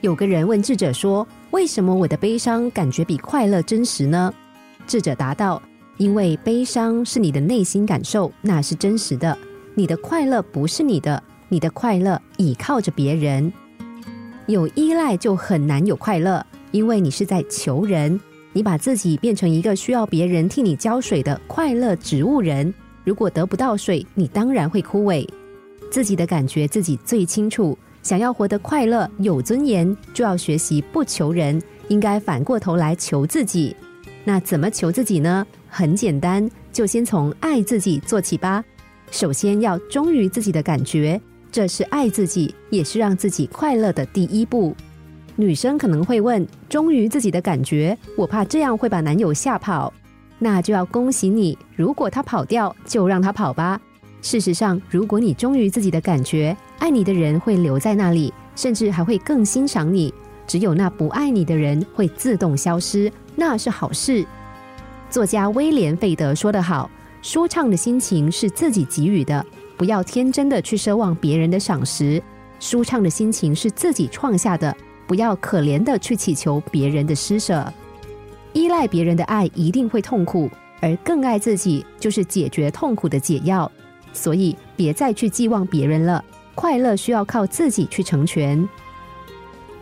[0.00, 4.32] 有个人问智者说：“为什么我的悲伤感觉比快乐真实呢？”
[4.86, 5.60] 智者答道
[5.98, 9.36] ：“因为悲伤是你的内心感受，那是真实的；
[9.74, 13.52] 你的快乐不是你的，你的快乐倚靠着别人。
[14.46, 18.18] 有依赖就很难有快乐，因为你是在求人，
[18.54, 22.72] 你把自己变成一个需要别人替你浇水的快乐植物人。
[23.04, 25.28] 如果得不到水，你当然会枯萎。
[25.90, 33.74] 自己的感觉自己最清楚。”想要活得快乐、有尊严，就要学习不求人，应该反过头来求自己。
[34.24, 35.46] 那怎么求自己呢？
[35.68, 38.64] 很简单，就先从爱自己做起吧。
[39.10, 44.74] 首先要忠于自己的感觉，这是爱自己，也是让自己快乐的第一步。
[45.36, 49.92] 女生可能会问：忠于自己的感觉，我怕这样会把男友吓跑。
[50.38, 53.80] 那就要恭喜你，如果他跑掉，就让他跑吧。
[54.22, 60.12] 事实上，如果你忠于自己的感觉，爱你的人会留在那里，甚至还会更欣赏你。
[60.46, 64.26] 只有那不爱你的人会自动消失，那是好事。
[65.08, 66.90] 作家威廉·费德说得好
[67.22, 69.44] ：“舒畅的心情是自己给予的，
[69.76, 72.20] 不要天真的去奢望别人的赏识；
[72.58, 77.72] 舒畅的心情是自己创下的，不要可怜的去祈求别人的施舍。
[78.52, 83.70] 依赖别人的爱一定会痛苦，而更爱自己就是解决痛苦的解药。”
[84.12, 86.24] 所以，别再去寄望别人了。
[86.54, 88.68] 快乐需要靠自己去成全。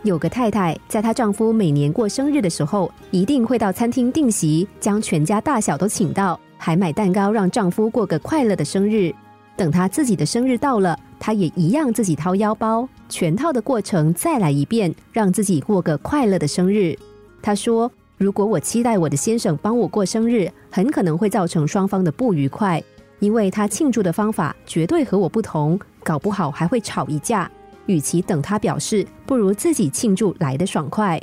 [0.03, 9.13] 有个太太，在她丈夫每年过生日的时候，一定会到餐厅订席，将全家大小都请到，还买蛋糕让丈夫过个快乐的生日。
[9.57, 16.97] 等她自己的生日到了，她也一样自己掏腰包，全套的过程再来一遍，让自己过个快乐的生日。
[17.41, 22.81] 她说：“如果我期待我的先生帮我过生日，很可能会造成双方的不愉快。”
[23.19, 27.49] 因为他庆祝的方法绝对和我不同，搞不好还会吵一架。
[27.85, 31.19] 与其等他表示，不如自己庆祝来的爽快。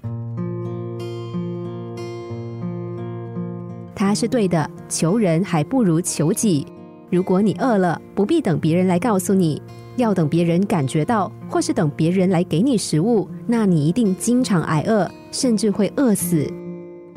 [3.95, 6.67] 他是对的，求人还不如求己。
[7.09, 9.63] 如果你饿了，不必等别人来告诉你，
[9.97, 16.47] 要等别人感觉到，或是等别人来给你食物，那你一定经常挨饿，甚至会饿死。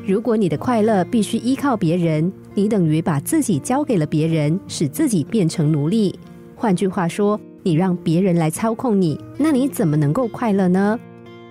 [0.05, 6.13] 如果你的快乐必须依靠别人，你等于把自己交给了别人，使自己变成奴隶。
[6.57, 10.99] 换句话说，你让别人来操控你，那你怎么能够快乐呢？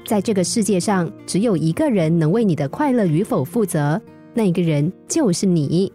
[0.05, 3.99] 在这个世界上，只有一个人能为你的快乐与否负责，
[4.35, 5.91] 那个人就是你。